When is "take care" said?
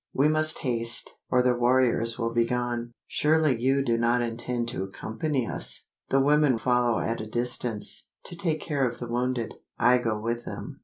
8.35-8.89